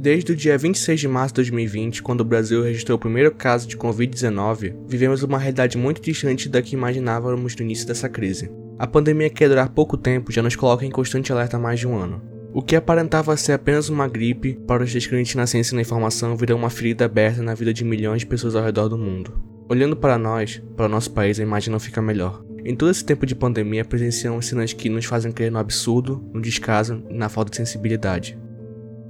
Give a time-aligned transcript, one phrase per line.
[0.00, 3.66] Desde o dia 26 de março de 2020, quando o Brasil registrou o primeiro caso
[3.66, 8.48] de Covid-19, vivemos uma realidade muito distante da que imaginávamos no início dessa crise.
[8.78, 11.88] A pandemia que durar pouco tempo já nos coloca em constante alerta há mais de
[11.88, 12.22] um ano.
[12.54, 16.36] O que aparentava ser apenas uma gripe, para os descrentes na ciência e na informação,
[16.36, 19.36] virou uma ferida aberta na vida de milhões de pessoas ao redor do mundo.
[19.68, 22.40] Olhando para nós, para o nosso país, a imagem não fica melhor.
[22.64, 26.40] Em todo esse tempo de pandemia, presenciamos cenas que nos fazem crer no absurdo, no
[26.40, 28.38] descaso e na falta de sensibilidade.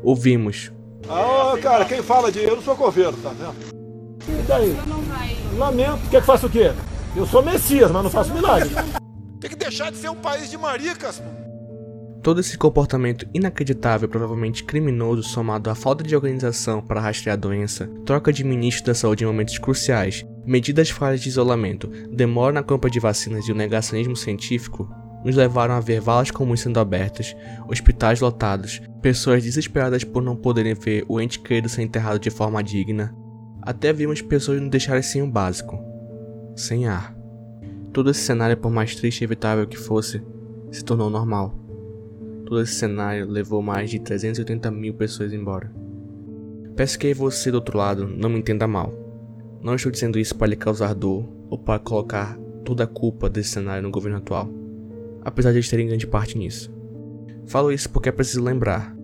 [0.03, 0.73] Ouvimos,
[1.09, 3.55] ah, cara, quem fala de eu não sou coveiro, tá vendo?
[4.29, 4.77] E daí?
[5.57, 6.09] Lamento.
[6.11, 6.73] Quer que faça o quê?
[7.17, 8.71] Eu sou Messias, mas não faço milagre.
[9.41, 11.49] Tem que deixar de ser um país de maricas, pô.
[12.23, 17.89] Todo esse comportamento inacreditável, provavelmente criminoso, somado à falta de organização para rastrear a doença,
[18.05, 22.91] troca de ministro da saúde em momentos cruciais, medidas falhas de isolamento, demora na compra
[22.91, 24.91] de vacinas e o negacionismo científico,
[25.25, 27.37] nos levaram a ver valas comuns sendo abertas,
[27.69, 32.63] hospitais lotados, pessoas desesperadas por não poderem ver o ente querido ser enterrado de forma
[32.63, 33.15] digna.
[33.63, 35.79] Até vimos pessoas nos deixarem sem o básico,
[36.57, 37.17] sem ar.
[37.93, 40.23] Todo esse cenário, por mais triste e evitável que fosse,
[40.71, 41.55] se tornou normal.
[42.47, 45.71] Todo esse cenário levou mais de 380 mil pessoas embora.
[46.77, 48.95] Peço que você do outro lado não me entenda mal.
[49.61, 53.51] Não estou dizendo isso para lhe causar dor ou para colocar toda a culpa desse
[53.51, 54.58] cenário no governo atual
[55.23, 56.73] apesar de eles terem grande parte nisso.
[57.47, 58.95] Falo isso porque é preciso lembrar.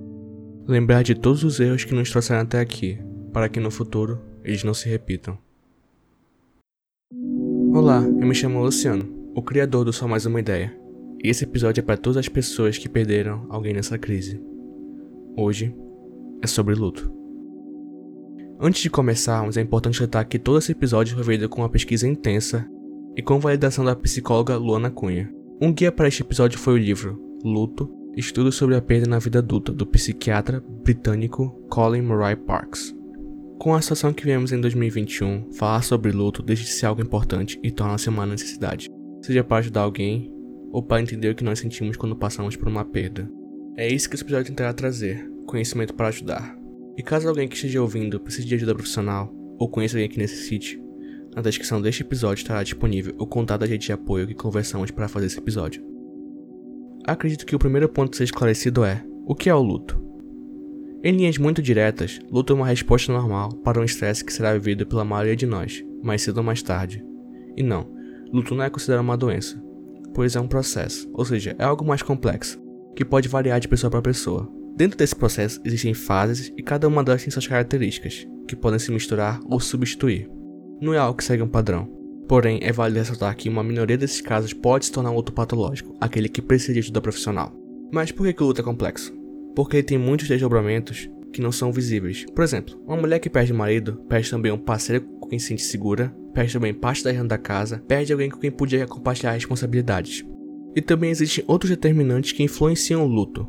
[0.66, 2.98] Lembrar de todos os erros que nos trouxeram até aqui,
[3.32, 5.38] para que no futuro eles não se repitam.
[7.72, 10.78] Olá, eu me chamo Luciano, o criador do Só Mais Uma Ideia,
[11.22, 14.40] e esse episódio é para todas as pessoas que perderam alguém nessa crise.
[15.36, 15.74] Hoje
[16.40, 17.12] é sobre luto.
[18.60, 22.06] Antes de começarmos, é importante notar que todo esse episódio foi feito com uma pesquisa
[22.06, 22.68] intensa
[23.16, 25.34] e com validação da psicóloga Luana Cunha,
[25.64, 29.38] um guia para este episódio foi o livro Luto Estudos sobre a Perda na Vida
[29.38, 32.94] Adulta, do psiquiatra britânico Colin Murray Parks.
[33.58, 37.58] Com a situação que vivemos em 2021, falar sobre luto deixa de ser algo importante
[37.62, 38.90] e torna-se uma necessidade,
[39.22, 40.30] seja para ajudar alguém
[40.70, 43.26] ou para entender o que nós sentimos quando passamos por uma perda.
[43.74, 46.54] É isso que esse episódio tentará trazer: conhecimento para ajudar.
[46.94, 50.78] E caso alguém que esteja ouvindo precise de ajuda profissional ou conheça alguém que necessite,
[51.34, 55.08] na descrição deste episódio estará disponível o contato da rede de apoio que conversamos para
[55.08, 55.84] fazer esse episódio.
[57.04, 60.02] Acredito que o primeiro ponto a ser esclarecido é: o que é o luto?
[61.02, 64.86] Em linhas muito diretas, luto é uma resposta normal para um estresse que será vivido
[64.86, 67.04] pela maioria de nós, mais cedo ou mais tarde.
[67.56, 67.92] E não,
[68.32, 69.62] luto não é considerado uma doença,
[70.14, 72.58] pois é um processo, ou seja, é algo mais complexo,
[72.96, 74.50] que pode variar de pessoa para pessoa.
[74.76, 78.90] Dentro desse processo existem fases e cada uma delas tem suas características, que podem se
[78.90, 80.28] misturar ou substituir
[80.84, 81.88] não é algo que segue um padrão.
[82.28, 86.28] Porém, é válido ressaltar que uma minoria desses casos pode se tornar um patológico, aquele
[86.28, 87.52] que precisa de ajuda profissional.
[87.92, 89.12] Mas por que, o luto é complexo?
[89.54, 92.24] Porque ele tem muitos desdobramentos que não são visíveis.
[92.34, 95.48] Por exemplo, uma mulher que perde o marido, perde também um parceiro com quem se
[95.48, 99.32] sente segura, perde também parte da renda da casa, perde alguém com quem podia compartilhar
[99.32, 100.24] responsabilidades.
[100.74, 103.46] E também existem outros determinantes que influenciam o luto,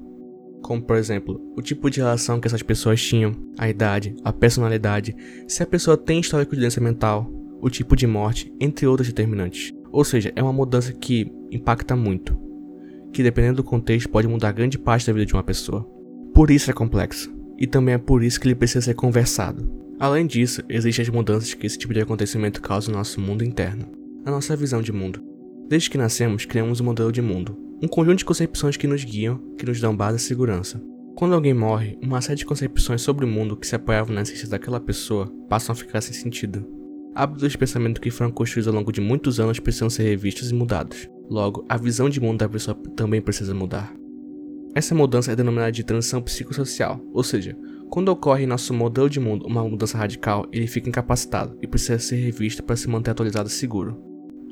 [0.65, 5.15] como por exemplo, o tipo de relação que essas pessoas tinham, a idade, a personalidade,
[5.47, 7.31] se a pessoa tem histórico de doença mental,
[7.61, 9.71] o tipo de morte, entre outros determinantes.
[9.91, 12.35] Ou seja, é uma mudança que impacta muito,
[13.13, 15.87] que dependendo do contexto pode mudar grande parte da vida de uma pessoa.
[16.33, 19.71] Por isso é complexo, e também é por isso que ele precisa ser conversado.
[19.99, 23.85] Além disso, existem as mudanças que esse tipo de acontecimento causa no nosso mundo interno,
[24.25, 25.23] a nossa visão de mundo.
[25.69, 29.37] Desde que nascemos, criamos um modelo de mundo, um conjunto de concepções que nos guiam,
[29.59, 30.81] que nos dão base e segurança.
[31.15, 34.49] Quando alguém morre, uma série de concepções sobre o mundo que se apoiavam na essência
[34.49, 36.65] daquela pessoa passam a ficar sem sentido.
[37.13, 40.53] Hábitos de pensamento que foram construídos ao longo de muitos anos precisam ser revistos e
[40.55, 41.07] mudados.
[41.29, 43.93] Logo, a visão de mundo da pessoa também precisa mudar.
[44.73, 47.55] Essa mudança é denominada de transição psicossocial, ou seja,
[47.91, 51.99] quando ocorre em nosso modelo de mundo uma mudança radical, ele fica incapacitado e precisa
[51.99, 53.95] ser revisto para se manter atualizado e seguro.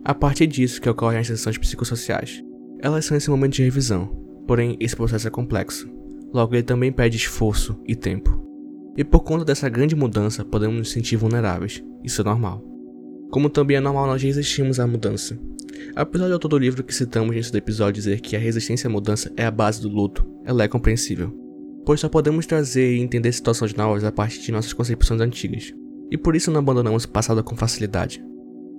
[0.05, 2.44] A partir disso que ocorrem as transições psicossociais,
[2.83, 4.07] elas são esse momento de revisão,
[4.45, 5.89] porém esse processo é complexo.
[6.33, 8.44] Logo, ele também pede esforço e tempo.
[8.97, 11.81] E por conta dessa grande mudança, podemos nos sentir vulneráveis.
[12.03, 12.62] Isso é normal.
[13.31, 15.39] Como também é normal nós resistirmos à mudança.
[15.95, 19.31] Apesar de todo o livro que citamos nesse episódio dizer que a resistência à mudança
[19.38, 21.31] é a base do luto, ela é compreensível.
[21.85, 25.74] Pois só podemos trazer e entender situações novas a partir de nossas concepções antigas.
[26.12, 28.21] E por isso não abandonamos o passado com facilidade.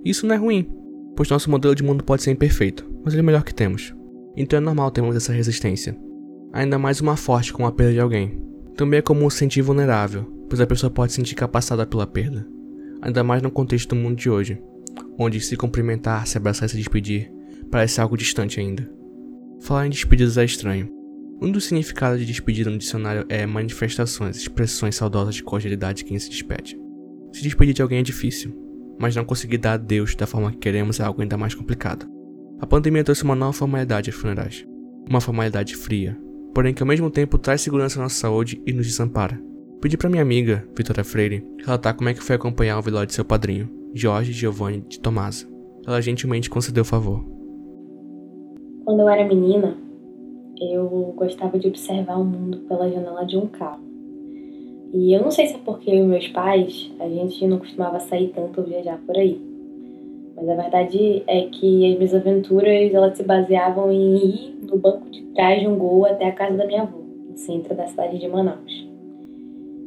[0.05, 0.69] Isso não é ruim,
[1.15, 3.95] pois nosso modelo de mundo pode ser imperfeito, mas ele é o melhor que temos.
[4.35, 5.97] Então é normal termos essa resistência.
[6.51, 8.41] Ainda mais uma forte com a perda de alguém.
[8.75, 12.45] Também é comum se sentir vulnerável, pois a pessoa pode se sentir capacitada pela perda.
[13.01, 14.61] Ainda mais no contexto do mundo de hoje,
[15.17, 17.31] onde se cumprimentar, se abraçar e se despedir
[17.71, 18.89] parece algo distante ainda.
[19.61, 20.89] Falar em despedidas é estranho.
[21.41, 26.17] Um dos significados de despedida no dicionário é manifestações, expressões saudosas de cordialidade de quem
[26.17, 26.79] se despede.
[27.33, 28.64] Se despedir de alguém é difícil,
[28.99, 32.05] mas não conseguir dar adeus da forma que queremos é algo ainda mais complicado.
[32.59, 34.65] A pandemia trouxe uma nova formalidade aos funerais.
[35.09, 36.17] Uma formalidade fria,
[36.53, 39.39] porém que ao mesmo tempo traz segurança à nossa saúde e nos desampara.
[39.81, 43.13] Pedi para minha amiga, Vitória Freire, relatar como é que foi acompanhar o velório de
[43.13, 45.47] seu padrinho, Jorge Giovanni de Tomasa.
[45.85, 47.23] Ela gentilmente concedeu o favor.
[48.83, 49.77] Quando eu era menina,
[50.59, 53.83] eu gostava de observar o mundo pela janela de um carro.
[54.95, 58.31] E eu não sei se é porque eu meus pais, a gente não costumava sair
[58.33, 59.37] tanto ou viajar por aí.
[60.37, 65.09] Mas a verdade é que as minhas aventuras, elas se baseavam em ir no banco
[65.09, 68.17] de trás de um gol até a casa da minha avó, no centro da cidade
[68.17, 68.87] de Manaus.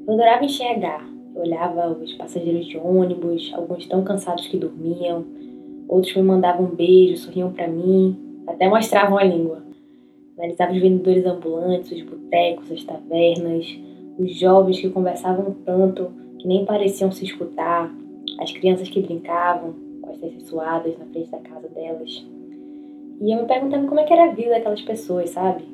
[0.06, 1.08] Eu adorava enxergar.
[1.34, 5.24] Eu olhava os passageiros de ônibus, alguns tão cansados que dormiam,
[5.88, 8.14] outros me mandavam um beijo, sorriam para mim,
[8.46, 9.62] até mostravam a língua.
[10.36, 13.87] Analisava os vendedores ambulantes, os botecos, as tavernas,
[14.18, 17.92] os jovens que conversavam tanto que nem pareciam se escutar,
[18.40, 22.24] as crianças que brincavam com as testas suadas na frente da casa delas.
[23.20, 25.64] E eu me perguntando como é que era a vida daquelas pessoas, sabe?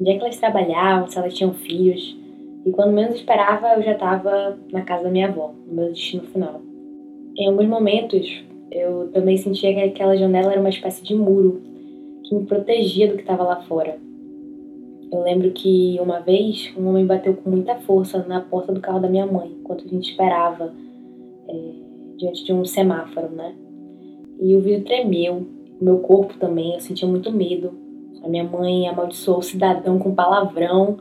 [0.00, 2.16] Onde é que elas trabalhavam, se elas tinham filhos.
[2.64, 6.24] E quando menos esperava, eu já estava na casa da minha avó, no meu destino
[6.24, 6.60] final.
[7.36, 11.62] Em alguns momentos, eu também sentia que aquela janela era uma espécie de muro
[12.24, 13.98] que me protegia do que estava lá fora.
[15.12, 19.00] Eu lembro que uma vez um homem bateu com muita força na porta do carro
[19.00, 20.72] da minha mãe, enquanto a gente esperava
[21.48, 21.54] é,
[22.16, 23.54] diante de um semáforo, né?
[24.40, 25.46] E o vidro tremeu,
[25.80, 27.72] o meu corpo também, eu sentia muito medo.
[28.22, 30.98] A minha mãe amaldiçoou o cidadão com palavrão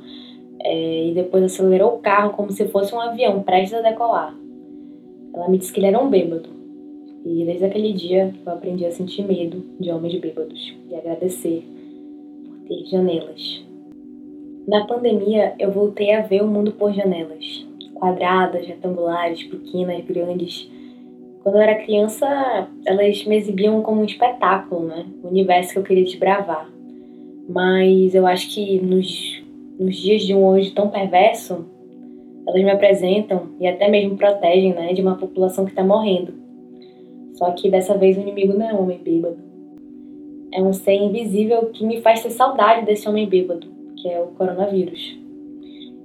[0.62, 4.36] é, e depois acelerou o carro como se fosse um avião prestes a decolar.
[5.36, 6.50] Ela me disse que ele era um bêbado.
[7.26, 11.64] E desde aquele dia eu aprendi a sentir medo de homens bêbados e agradecer
[12.48, 13.69] por ter janelas
[14.70, 20.70] na pandemia, eu voltei a ver o mundo por janelas, quadradas, retangulares, pequenas, grandes.
[21.42, 25.08] Quando eu era criança, elas me exibiam como um espetáculo, né?
[25.24, 26.70] O universo que eu queria desbravar.
[27.50, 29.42] Mas eu acho que nos,
[29.80, 31.66] nos dias de um hoje tão perverso,
[32.48, 36.32] elas me apresentam e até mesmo protegem, né, de uma população que está morrendo.
[37.34, 39.40] Só que dessa vez o inimigo não é um homem bêbado.
[40.54, 44.28] É um ser invisível que me faz ter saudade desse homem bêbado que é o
[44.28, 45.18] coronavírus.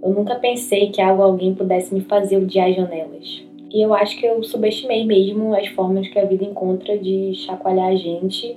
[0.03, 3.43] Eu nunca pensei que algo alguém pudesse me fazer odiar janelas.
[3.73, 7.89] E eu acho que eu subestimei mesmo as formas que a vida encontra de chacoalhar
[7.89, 8.57] a gente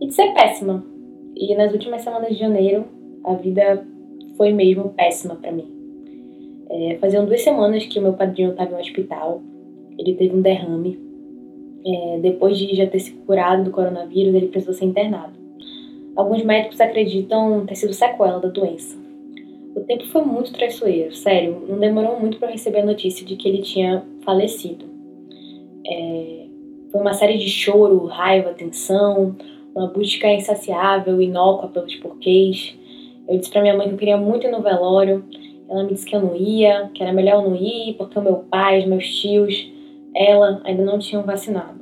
[0.00, 0.84] e de ser péssima.
[1.36, 2.84] E nas últimas semanas de janeiro,
[3.24, 3.86] a vida
[4.36, 5.66] foi mesmo péssima para mim.
[6.68, 9.40] É, faziam duas semanas que o meu padrinho estava no hospital.
[9.98, 10.98] Ele teve um derrame.
[11.86, 15.39] É, depois de já ter se curado do coronavírus, ele precisou ser internado.
[16.16, 18.98] Alguns médicos acreditam ter sido sequela da doença.
[19.74, 23.48] O tempo foi muito traiçoeiro, sério, não demorou muito para receber a notícia de que
[23.48, 24.84] ele tinha falecido.
[25.86, 26.46] É,
[26.90, 29.36] foi uma série de choro, raiva, tensão,
[29.74, 32.76] uma busca insaciável, inócua pelos porquês.
[33.28, 35.24] Eu disse para minha mãe que eu queria muito ir no velório.
[35.68, 38.22] Ela me disse que eu não ia, que era melhor eu não ir, porque o
[38.22, 39.70] meu pai, meus tios,
[40.14, 41.80] ela ainda não tinham vacinado.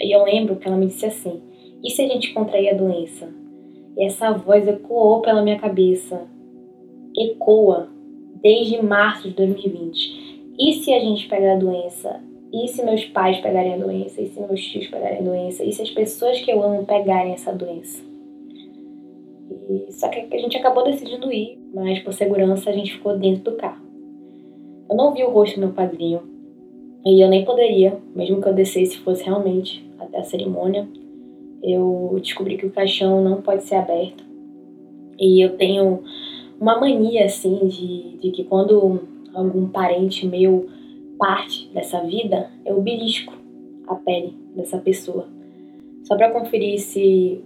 [0.00, 1.42] E eu lembro que ela me disse assim:
[1.82, 3.28] e se a gente contrair a doença?
[3.96, 6.22] E essa voz ecoou pela minha cabeça.
[7.16, 7.88] Ecoa
[8.42, 10.54] desde março de 2020.
[10.58, 12.20] E se a gente pegar a doença?
[12.52, 14.20] E se meus pais pegarem a doença?
[14.20, 15.64] E se meus tios pegarem a doença?
[15.64, 18.02] E se as pessoas que eu amo pegarem essa doença?
[19.68, 23.50] E, só que a gente acabou decidindo ir, mas por segurança a gente ficou dentro
[23.50, 23.84] do carro.
[24.88, 26.20] Eu não vi o rosto do meu padrinho,
[27.04, 30.88] e eu nem poderia, mesmo que eu descesse fosse realmente até a cerimônia,
[31.64, 34.22] eu descobri que o caixão não pode ser aberto.
[35.18, 36.02] E eu tenho
[36.60, 39.00] uma mania, assim, de, de que quando
[39.32, 40.68] algum parente meu
[41.18, 43.32] parte dessa vida, eu belisco
[43.86, 45.26] a pele dessa pessoa.
[46.02, 47.40] Só para conferir se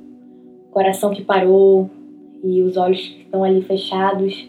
[0.69, 1.89] o coração que parou
[2.43, 4.49] e os olhos que estão ali fechados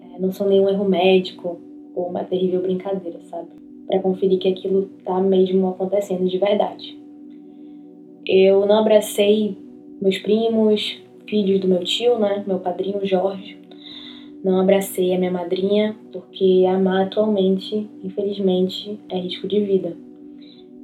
[0.00, 1.58] é, não são nenhum erro médico
[1.94, 3.48] ou uma terrível brincadeira, sabe?
[3.86, 6.98] Para conferir que aquilo tá mesmo acontecendo de verdade.
[8.28, 9.56] Eu não abracei
[10.02, 12.44] meus primos, filhos do meu tio, né?
[12.46, 13.56] Meu padrinho Jorge.
[14.44, 19.96] Não abracei a minha madrinha, porque amar atualmente, infelizmente, é risco de vida.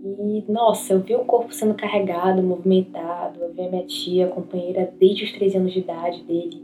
[0.02, 4.90] E, nossa, eu vi o corpo sendo carregado, movimentado, eu vi a minha tia, companheira
[4.98, 6.62] desde os 13 anos de idade dele,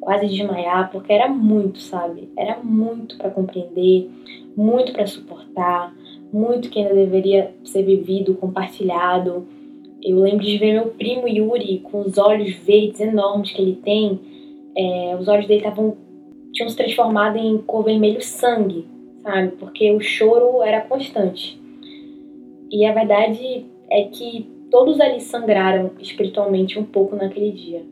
[0.00, 2.30] quase desmaiar, porque era muito, sabe?
[2.38, 4.10] Era muito para compreender,
[4.56, 5.94] muito para suportar,
[6.32, 9.46] muito que ainda deveria ser vivido, compartilhado
[10.02, 14.18] eu lembro de ver meu primo Yuri com os olhos verdes enormes que ele tem.
[14.76, 15.96] É, os olhos dele estavam
[16.52, 18.86] tinham se transformado em cor vermelho sangue,
[19.22, 19.52] sabe?
[19.52, 21.58] Porque o choro era constante.
[22.70, 27.82] E a verdade é que todos ali sangraram espiritualmente um pouco naquele dia.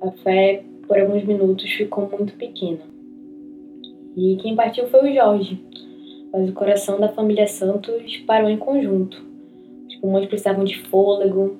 [0.00, 2.80] A fé, por alguns minutos, ficou muito pequena.
[4.16, 5.60] E quem partiu foi o Jorge,
[6.32, 9.27] mas o coração da família Santos parou em conjunto.
[10.00, 11.56] Pulmões precisavam de fôlego,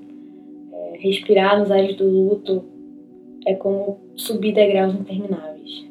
[0.73, 2.65] é, respirar nos ares do luto
[3.47, 5.87] é como subir degraus intermináveis.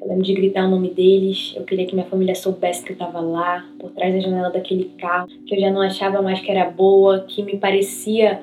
[0.00, 2.94] Eu lembro de gritar o nome deles, eu queria que minha família soubesse que eu
[2.94, 6.50] estava lá, por trás da janela daquele carro, que eu já não achava mais que
[6.50, 8.40] era boa, que me parecia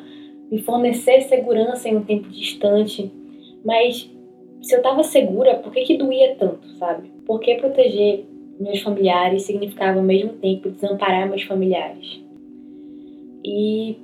[0.51, 3.11] me fornecer segurança em um tempo distante.
[3.63, 4.09] Mas
[4.61, 7.09] se eu estava segura, por que, que doía tanto, sabe?
[7.25, 8.25] Por que proteger
[8.59, 12.24] meus familiares significava ao mesmo tempo desamparar meus familiares?
[13.45, 13.95] E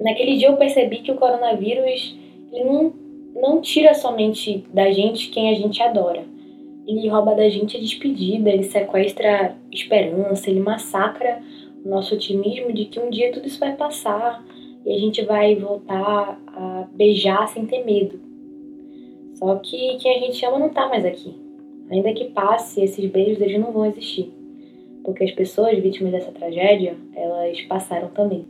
[0.00, 2.18] naquele dia eu percebi que o coronavírus
[2.52, 2.92] ele não,
[3.34, 6.24] não tira somente da gente quem a gente adora
[6.86, 11.40] ele rouba da gente a despedida, ele sequestra esperança, ele massacra
[11.84, 14.44] o nosso otimismo de que um dia tudo isso vai passar
[14.84, 18.20] e a gente vai voltar a beijar sem ter medo.
[19.34, 21.34] Só que quem a gente ama não tá mais aqui.
[21.90, 24.32] Ainda que passe, esses beijos eles não vão existir.
[25.04, 28.46] Porque as pessoas vítimas dessa tragédia, elas passaram também.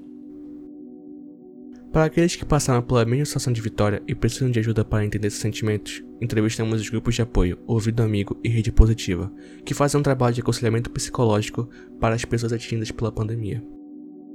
[1.93, 5.27] Para aqueles que passaram pela mesma situação de Vitória e precisam de ajuda para entender
[5.27, 9.33] esses sentimentos, entrevistamos os grupos de apoio Ouvido Amigo e Rede Positiva,
[9.65, 13.61] que fazem um trabalho de aconselhamento psicológico para as pessoas atingidas pela pandemia.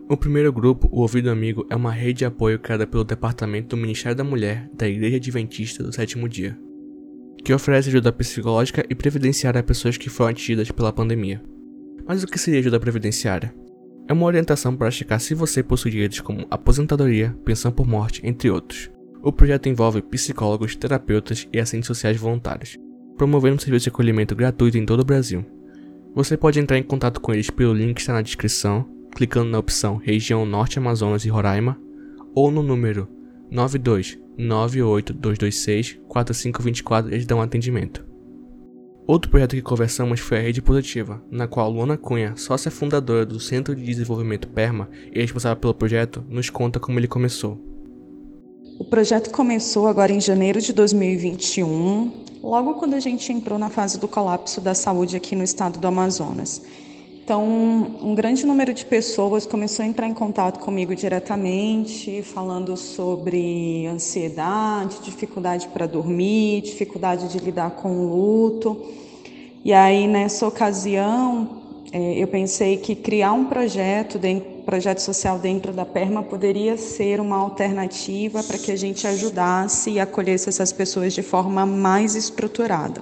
[0.09, 3.81] O primeiro grupo, o Ouvido Amigo, é uma rede de apoio criada pelo Departamento do
[3.81, 6.59] Ministério da Mulher da Igreja Adventista do Sétimo Dia,
[7.41, 11.41] que oferece ajuda psicológica e previdenciária a pessoas que foram atingidas pela pandemia.
[12.07, 13.53] Mas o que seria ajuda previdenciária?
[14.07, 18.49] É uma orientação para checar se você possui direitos como aposentadoria, pensão por morte, entre
[18.51, 18.91] outros.
[19.23, 22.77] O projeto envolve psicólogos, terapeutas e assistentes sociais voluntários,
[23.17, 25.43] promovendo um serviço de acolhimento gratuito em todo o Brasil.
[26.13, 29.57] Você pode entrar em contato com eles pelo link que está na descrição, clicando na
[29.57, 31.75] opção Região Norte Amazonas e Roraima,
[32.35, 33.09] ou no número
[33.49, 38.05] 92 98226 4524 eles dão atendimento.
[39.07, 43.39] Outro projeto que conversamos foi a Rede Positiva, na qual Luana Cunha, sócia fundadora do
[43.39, 47.59] Centro de Desenvolvimento PERMA e responsável pelo projeto, nos conta como ele começou.
[48.79, 53.99] O projeto começou agora em janeiro de 2021, logo quando a gente entrou na fase
[53.99, 56.63] do colapso da saúde aqui no estado do Amazonas.
[57.25, 57.43] Então,
[58.03, 64.99] um grande número de pessoas começou a entrar em contato comigo diretamente, falando sobre ansiedade,
[65.01, 68.79] dificuldade para dormir, dificuldade de lidar com o luto.
[69.63, 74.19] E aí, nessa ocasião, é, eu pensei que criar um projeto,
[74.63, 79.99] projeto social dentro da Perma poderia ser uma alternativa para que a gente ajudasse e
[79.99, 83.01] acolhesse essas pessoas de forma mais estruturada.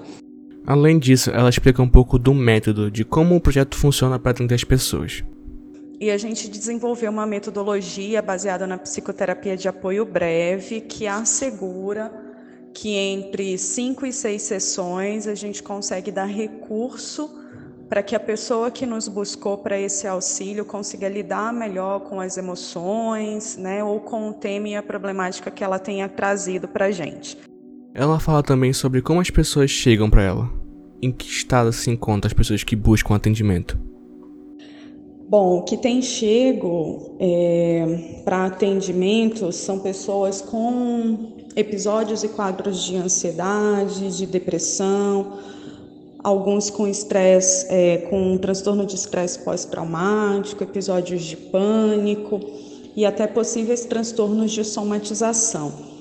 [0.66, 4.56] Além disso, ela explica um pouco do método, de como o projeto funciona para atender
[4.56, 5.24] as pessoas.
[6.00, 12.12] E a gente desenvolveu uma metodologia baseada na psicoterapia de apoio breve, que assegura
[12.74, 17.30] que entre cinco e seis sessões a gente consegue dar recurso
[17.88, 22.38] para que a pessoa que nos buscou para esse auxílio consiga lidar melhor com as
[22.38, 26.92] emoções, né, ou com o tema e a problemática que ela tenha trazido para a
[26.92, 27.38] gente.
[27.96, 30.50] Ela fala também sobre como as pessoas chegam para ela.
[31.00, 33.78] Em que estado se encontram as pessoas que buscam atendimento?
[35.30, 42.96] Bom, o que tem chego é, para atendimento são pessoas com episódios e quadros de
[42.96, 45.38] ansiedade, de depressão,
[46.24, 52.40] alguns com estresse, é, com um transtorno de estresse pós-traumático, episódios de pânico
[52.96, 55.93] e até possíveis transtornos de somatização.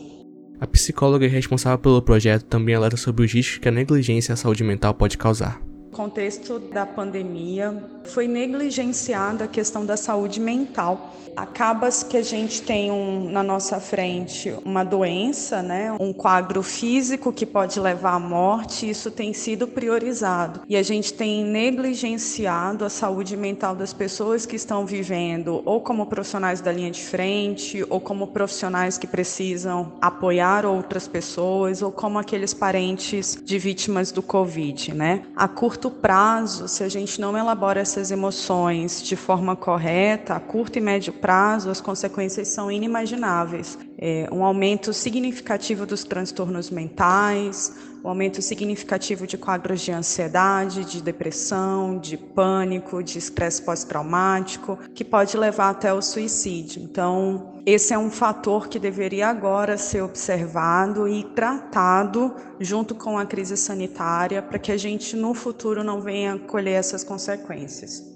[0.62, 4.62] A psicóloga responsável pelo projeto também alerta sobre os riscos que a negligência à saúde
[4.62, 5.60] mental pode causar
[5.92, 11.14] contexto da pandemia, foi negligenciada a questão da saúde mental.
[11.36, 17.32] Acaba que a gente tem um, na nossa frente uma doença, né, um quadro físico
[17.32, 20.60] que pode levar à morte, isso tem sido priorizado.
[20.68, 26.06] E a gente tem negligenciado a saúde mental das pessoas que estão vivendo, ou como
[26.06, 32.18] profissionais da linha de frente, ou como profissionais que precisam apoiar outras pessoas, ou como
[32.18, 35.22] aqueles parentes de vítimas do Covid, né?
[35.34, 40.40] A curto curto prazo, se a gente não elabora essas emoções de forma correta, a
[40.40, 43.76] curto e médio prazo, as consequências são inimagináveis.
[43.98, 47.72] é, um aumento significativo dos transtornos mentais,
[48.04, 55.04] um aumento significativo de quadros de ansiedade, de depressão, de pânico, de estresse pós-traumático, que
[55.04, 56.82] pode levar até o suicídio.
[56.82, 63.24] Então, esse é um fator que deveria agora ser observado e tratado junto com a
[63.24, 68.10] crise sanitária para que a gente no futuro não venha colher essas consequências.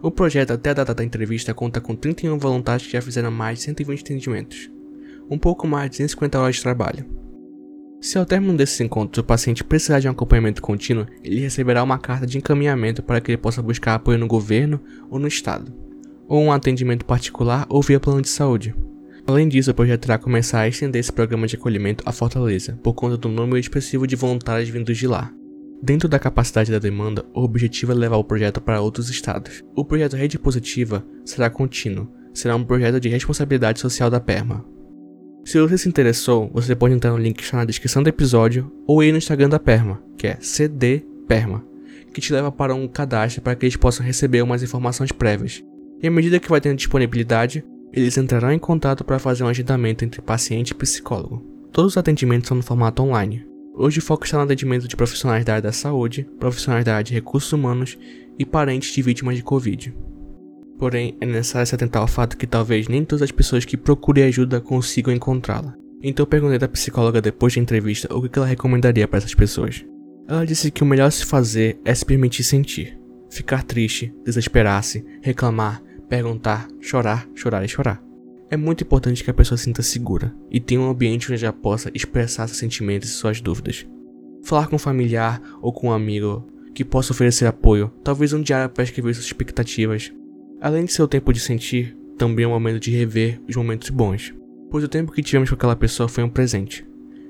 [0.00, 3.58] O projeto até a data da entrevista conta com 31 voluntários que já fizeram mais
[3.58, 4.70] de 120 atendimentos,
[5.28, 7.25] um pouco mais de 150 horas de trabalho.
[8.06, 11.98] Se ao término desses encontros o paciente precisar de um acompanhamento contínuo, ele receberá uma
[11.98, 15.74] carta de encaminhamento para que ele possa buscar apoio no governo ou no estado,
[16.28, 18.76] ou um atendimento particular ou via plano de saúde.
[19.26, 22.94] Além disso, o projeto irá começar a estender esse programa de acolhimento à Fortaleza, por
[22.94, 25.32] conta do número expressivo de voluntários vindos de lá.
[25.82, 29.64] Dentro da capacidade da demanda, o objetivo é levar o projeto para outros estados.
[29.74, 34.64] O projeto Rede Positiva será contínuo, será um projeto de responsabilidade social da PERMA,
[35.46, 38.70] se você se interessou, você pode entrar no link que está na descrição do episódio
[38.84, 41.64] ou ir no Instagram da Perma, que é cdperma,
[42.12, 45.62] que te leva para um cadastro para que eles possam receber umas informações prévias.
[46.02, 50.04] E à medida que vai tendo disponibilidade, eles entrarão em contato para fazer um agendamento
[50.04, 51.46] entre paciente e psicólogo.
[51.70, 53.46] Todos os atendimentos são no formato online.
[53.72, 57.04] Hoje o foco está no atendimento de profissionais da área da saúde, profissionais da área
[57.04, 57.96] de recursos humanos
[58.36, 59.94] e parentes de vítimas de Covid.
[60.78, 64.24] Porém, é necessário se atentar ao fato que talvez nem todas as pessoas que procurem
[64.24, 65.74] ajuda consigam encontrá-la.
[66.02, 69.84] Então perguntei à psicóloga depois da entrevista o que ela recomendaria para essas pessoas.
[70.28, 72.98] Ela disse que o melhor a se fazer é se permitir sentir.
[73.30, 78.02] Ficar triste, desesperar-se, reclamar, perguntar, chorar, chorar e chorar.
[78.50, 81.52] É muito importante que a pessoa se sinta segura e tenha um ambiente onde ela
[81.52, 83.86] possa expressar seus sentimentos e suas dúvidas.
[84.44, 88.68] Falar com um familiar ou com um amigo que possa oferecer apoio, talvez um diário
[88.68, 90.12] para escrever suas expectativas,
[90.66, 93.88] Além de ser o tempo de sentir, também é um momento de rever os momentos
[93.88, 94.34] bons,
[94.68, 96.84] pois o tempo que tivemos com aquela pessoa foi um presente.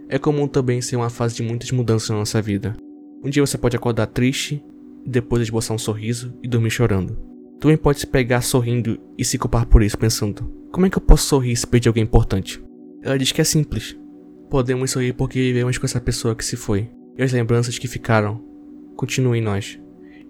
[0.09, 2.75] É comum também ser uma fase de muitas mudanças na nossa vida.
[3.23, 4.65] Um dia você pode acordar triste,
[5.05, 7.15] depois esboçar um sorriso e dormir chorando.
[7.61, 11.03] Também pode se pegar sorrindo e se culpar por isso, pensando: como é que eu
[11.03, 12.65] posso sorrir se perder alguém importante?
[13.03, 13.95] Ela diz que é simples.
[14.49, 16.89] Podemos sorrir porque vivemos com essa pessoa que se foi,
[17.19, 18.43] e as lembranças que ficaram
[18.97, 19.79] continuam em nós.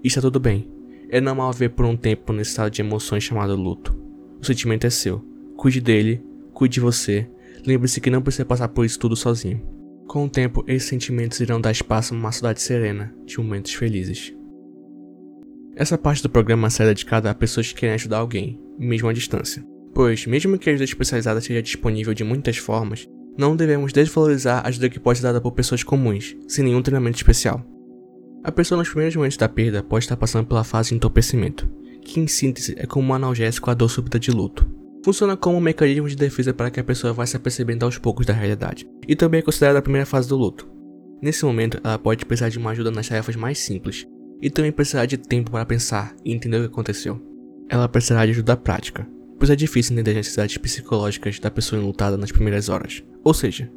[0.02, 0.75] Está tudo bem.
[1.08, 3.96] É normal ver por um tempo nesse estado de emoções chamado luto.
[4.40, 5.24] O sentimento é seu.
[5.56, 7.28] Cuide dele, cuide de você.
[7.66, 9.62] Lembre-se que não precisa passar por isso tudo sozinho.
[10.06, 14.34] Com o tempo, esses sentimentos irão dar espaço a uma saudade serena de momentos felizes.
[15.74, 19.64] Essa parte do programa será dedicada a pessoas que querem ajudar alguém, mesmo à distância.
[19.92, 24.68] Pois, mesmo que a ajuda especializada seja disponível de muitas formas, não devemos desvalorizar a
[24.68, 27.64] ajuda que pode ser dada por pessoas comuns, sem nenhum treinamento especial.
[28.46, 31.68] A pessoa nos primeiros momentos da perda pode estar passando pela fase de entorpecimento,
[32.00, 34.64] que em síntese é como um analgésico à dor súbita de luto.
[35.04, 38.24] Funciona como um mecanismo de defesa para que a pessoa vá se apercebendo aos poucos
[38.24, 40.70] da realidade, e também é considerada a primeira fase do luto.
[41.20, 44.06] Nesse momento, ela pode precisar de uma ajuda nas tarefas mais simples,
[44.40, 47.20] e também precisar de tempo para pensar e entender o que aconteceu.
[47.68, 49.08] Ela precisará de ajuda prática,
[49.40, 53.02] pois é difícil entender as necessidades psicológicas da pessoa enlutada nas primeiras horas.
[53.24, 53.68] Ou seja,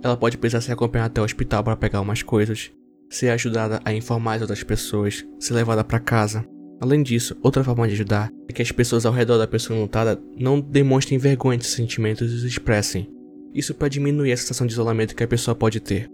[0.00, 2.70] ela pode precisar ser acompanhada até o hospital para pegar umas coisas,
[3.12, 6.44] ser ajudada a informar as outras pessoas, ser levada para casa.
[6.80, 10.20] Além disso, outra forma de ajudar é que as pessoas ao redor da pessoa lutada
[10.36, 13.08] não demonstrem vergonha de sentimentos e os expressem.
[13.54, 16.10] Isso para diminuir a sensação de isolamento que a pessoa pode ter.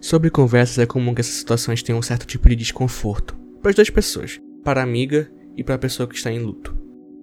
[0.00, 3.76] Sobre conversas, é comum que essas situações tenham um certo tipo de desconforto para as
[3.76, 6.76] duas pessoas, para a amiga e para a pessoa que está em luto,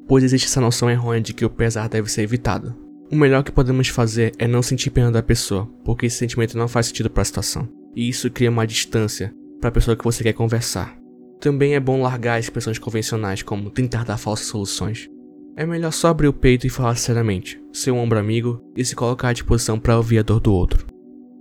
[0.08, 2.76] pois existe essa noção errônea de que o pesar deve ser evitado.
[3.12, 6.68] O melhor que podemos fazer é não sentir pena da pessoa, porque esse sentimento não
[6.68, 10.24] faz sentido para a situação e isso cria uma distância para a pessoa que você
[10.24, 10.98] quer conversar.
[11.40, 15.10] Também é bom largar expressões convencionais como tentar dar falsas soluções.
[15.56, 18.96] É melhor só abrir o peito e falar sinceramente, ser um ombro amigo e se
[18.96, 20.86] colocar à disposição para ouvir a dor do outro.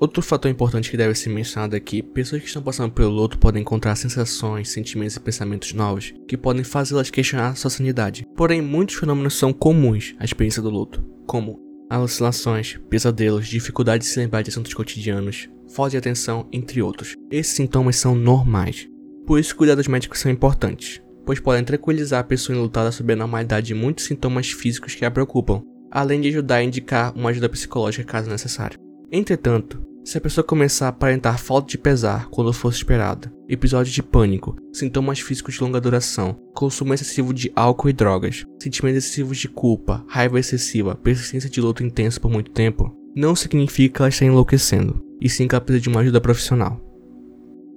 [0.01, 3.37] Outro fator importante que deve ser mencionado é que pessoas que estão passando pelo luto
[3.37, 8.25] podem encontrar sensações, sentimentos e pensamentos novos que podem fazê-las questionar sua sanidade.
[8.37, 14.19] Porém, muitos fenômenos são comuns à experiência do luto, como alucinações, pesadelos, dificuldade de se
[14.19, 17.15] lembrar de assuntos cotidianos, falta de atenção, entre outros.
[17.31, 18.89] Esses sintomas são normais.
[19.27, 23.69] Por isso, cuidados médicos são importantes, pois podem tranquilizar a pessoa enlutada sobre a normalidade
[23.69, 28.05] de muitos sintomas físicos que a preocupam, além de ajudar a indicar uma ajuda psicológica
[28.05, 28.79] caso necessário.
[29.11, 34.03] Entretanto, se a pessoa começar a aparentar falta de pesar quando fosse esperada, episódios de
[34.03, 39.51] pânico, sintomas físicos de longa duração, consumo excessivo de álcool e drogas, sentimentos excessivos de
[39.51, 44.25] culpa, raiva excessiva, persistência de luto intenso por muito tempo, não significa que ela está
[44.25, 46.81] enlouquecendo e sim que ela precisa de uma ajuda profissional.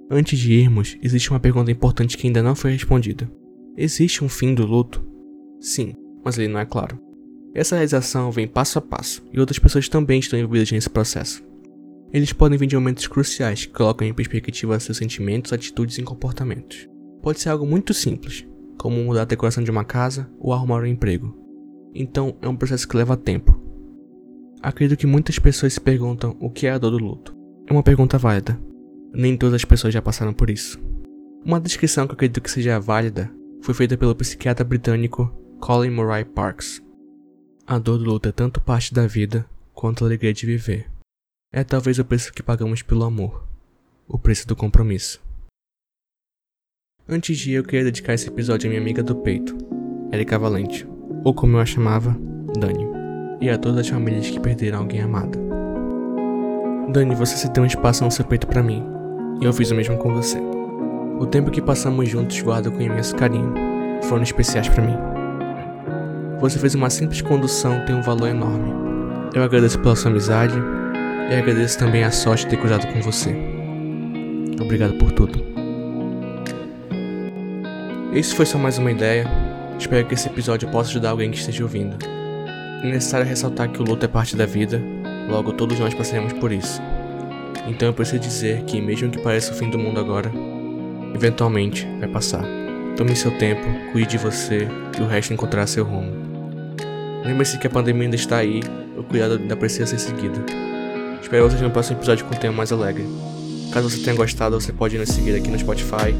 [0.09, 3.29] Antes de irmos, existe uma pergunta importante que ainda não foi respondida.
[3.75, 5.03] Existe um fim do luto?
[5.59, 6.97] Sim, mas ele não é claro.
[7.53, 11.50] Essa realização vem passo a passo, e outras pessoas também estão envolvidas nesse processo.
[12.13, 16.89] Eles podem vir de momentos cruciais que colocam em perspectiva seus sentimentos, atitudes e comportamentos.
[17.21, 18.45] Pode ser algo muito simples,
[18.77, 21.37] como mudar a decoração de uma casa ou arrumar um emprego.
[21.93, 23.59] Então, é um processo que leva tempo.
[24.61, 27.35] Acredito que muitas pessoas se perguntam o que é a dor do luto.
[27.67, 28.59] É uma pergunta válida.
[29.13, 30.79] Nem todas as pessoas já passaram por isso.
[31.45, 36.81] Uma descrição que acredito que seja válida foi feita pelo psiquiatra britânico Colin Murray Parks.
[37.65, 40.90] A dor do luto é tanto parte da vida quanto a alegria de viver.
[41.53, 43.43] É talvez o preço que pagamos pelo amor,
[44.07, 45.21] o preço do compromisso.
[47.09, 49.57] Antes de ir, eu queria dedicar esse episódio à minha amiga do peito,
[50.13, 50.87] Erika Valente,
[51.25, 52.17] ou como eu a chamava,
[52.57, 52.87] Dani,
[53.41, 55.37] e a todas as famílias que perderam alguém amado.
[56.93, 58.85] Dani, você se deu um espaço no seu peito para mim,
[59.41, 60.39] e eu fiz o mesmo com você.
[61.19, 63.53] O tempo que passamos juntos guardo com imenso carinho,
[64.03, 64.95] foram especiais para mim.
[66.39, 68.71] Você fez uma simples condução tem um valor enorme.
[69.35, 70.55] Eu agradeço pela sua amizade
[71.31, 73.33] e agradeço também a sorte de ter cuidado com você.
[74.59, 75.41] Obrigado por tudo.
[78.13, 79.25] Esse foi só mais uma ideia.
[79.79, 81.95] Espero que esse episódio possa ajudar alguém que esteja ouvindo.
[82.83, 84.81] É necessário ressaltar que o luto é parte da vida,
[85.29, 86.81] logo todos nós passaremos por isso.
[87.65, 90.29] Então eu preciso dizer que, mesmo que pareça o fim do mundo agora,
[91.15, 92.43] eventualmente vai passar.
[92.97, 94.67] Tome seu tempo, cuide de você
[94.99, 96.11] e o resto encontrará seu rumo.
[97.23, 98.59] Lembre-se que a pandemia ainda está aí,
[98.97, 100.43] o cuidado ainda precisa ser seguido.
[101.31, 103.07] Espero vocês no próximo episódio com um tema mais alegre.
[103.71, 106.13] Caso você tenha gostado, você pode nos seguir aqui no Spotify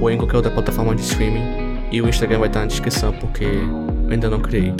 [0.00, 1.44] ou em qualquer outra plataforma de streaming.
[1.92, 4.72] E o Instagram vai estar na descrição porque eu ainda não criei.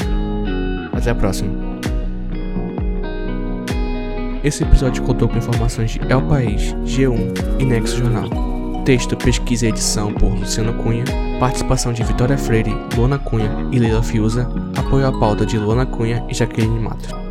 [0.95, 1.53] Até a próxima.
[4.43, 8.31] Esse episódio contou com informações de El País, G1 e Nexo Jornal.
[8.87, 11.05] Texto, pesquisa e edição por Luciano Cunha.
[11.39, 14.49] Participação de Vitória Freire, Luana Cunha e Leila Fiuza.
[14.75, 17.26] Apoio à pauta de Luana Cunha e Jaqueline Matos.